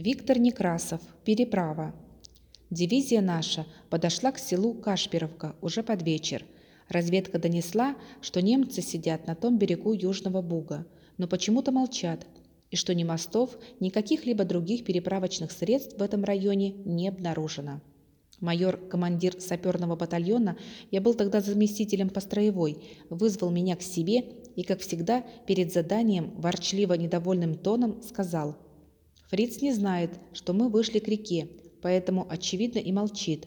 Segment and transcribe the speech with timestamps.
[0.00, 1.00] Виктор Некрасов.
[1.24, 1.92] Переправа.
[2.70, 6.44] Дивизия наша подошла к селу Кашпировка уже под вечер.
[6.88, 12.28] Разведка донесла, что немцы сидят на том берегу Южного Буга, но почему-то молчат,
[12.70, 17.80] и что ни мостов, ни каких-либо других переправочных средств в этом районе не обнаружено.
[18.38, 20.56] Майор, командир саперного батальона,
[20.92, 26.30] я был тогда заместителем по строевой, вызвал меня к себе и, как всегда, перед заданием
[26.36, 28.56] ворчливо недовольным тоном сказал–
[29.28, 31.48] Фриц не знает, что мы вышли к реке,
[31.82, 33.46] поэтому, очевидно, и молчит.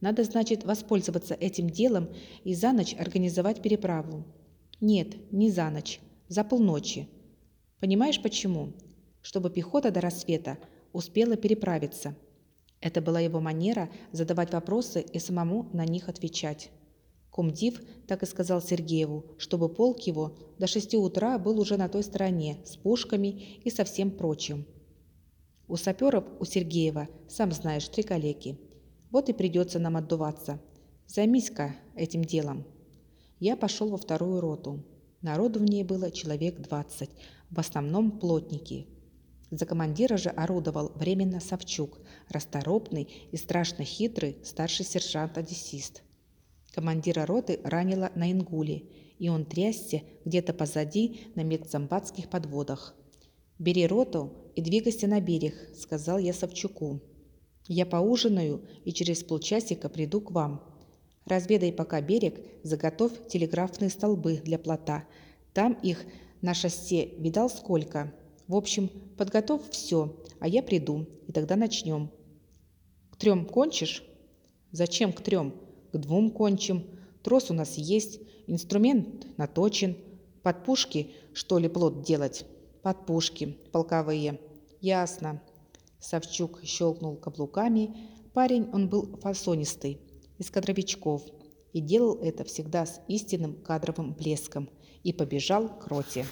[0.00, 2.08] Надо, значит, воспользоваться этим делом
[2.44, 4.24] и за ночь организовать переправу.
[4.80, 7.08] Нет, не за ночь, за полночи.
[7.80, 8.72] Понимаешь, почему?
[9.20, 10.58] Чтобы пехота до рассвета
[10.92, 12.16] успела переправиться.
[12.80, 16.70] Это была его манера задавать вопросы и самому на них отвечать.
[17.30, 22.02] Комдив так и сказал Сергееву, чтобы полк его до шести утра был уже на той
[22.02, 24.64] стороне с пушками и со всем прочим.
[25.68, 28.58] У саперов, у Сергеева, сам знаешь, три калеки.
[29.10, 30.60] Вот и придется нам отдуваться.
[31.06, 32.64] Займись-ка этим делом.
[33.38, 34.82] Я пошел во вторую роту.
[35.20, 37.10] Народу в ней было человек двадцать,
[37.50, 38.86] в основном плотники.
[39.50, 46.02] За командира же орудовал временно Савчук, расторопный и страшно хитрый старший сержант-одессист.
[46.74, 48.84] Командира роты ранило на Ингуле,
[49.18, 52.94] и он трясся где-то позади на медзамбатских подводах.
[53.58, 57.00] «Бери роту и двигайся на берег»,— сказал я Савчуку.
[57.68, 60.64] «Я поужинаю и через полчасика приду к вам.
[61.26, 65.04] Разведай пока берег, заготовь телеграфные столбы для плота.
[65.52, 66.04] Там их
[66.42, 68.12] на шоссе видал сколько.
[68.48, 72.10] В общем, подготовь все, а я приду, и тогда начнем.
[73.12, 74.02] К трем кончишь?
[74.72, 75.54] Зачем к трем?
[75.92, 76.84] К двум кончим.
[77.22, 79.96] Трос у нас есть, инструмент наточен.
[80.42, 82.44] Под пушки, что ли, плод делать?»
[82.82, 84.40] Подпушки полковые.
[84.80, 85.40] Ясно.
[85.98, 87.96] Савчук щелкнул каблуками.
[88.32, 90.00] Парень он был фасонистый,
[90.38, 91.22] из кадровичков,
[91.72, 94.70] и делал это всегда с истинным кадровым блеском,
[95.02, 96.24] и побежал к роте.